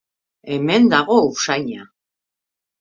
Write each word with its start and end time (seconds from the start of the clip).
Hemen 0.55 0.89
dago 0.95 1.19
usaina! 1.27 1.87